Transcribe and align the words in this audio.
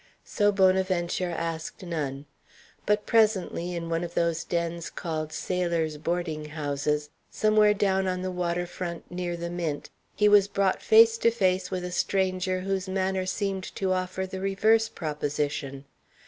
So 0.25 0.51
Bonaventure 0.51 1.29
asked 1.29 1.83
none. 1.83 2.25
But 2.87 3.05
presently, 3.05 3.75
in 3.75 3.87
one 3.87 4.03
of 4.03 4.15
those 4.15 4.43
dens 4.43 4.89
called 4.89 5.31
sailors' 5.31 5.97
boarding 5.99 6.45
houses, 6.45 7.11
somewhere 7.29 7.75
down 7.75 8.07
on 8.07 8.23
the 8.23 8.31
water 8.31 8.65
front 8.65 9.11
near 9.11 9.37
the 9.37 9.51
Mint, 9.51 9.91
he 10.15 10.27
was 10.27 10.47
brought 10.47 10.81
face 10.81 11.19
to 11.19 11.29
face 11.29 11.69
with 11.69 11.83
a 11.83 11.91
stranger 11.91 12.61
whose 12.61 12.89
manner 12.89 13.27
seemed 13.27 13.75
to 13.75 13.93
offer 13.93 14.25
the 14.25 14.41
reverse 14.41 14.89
proposition. 14.89 15.85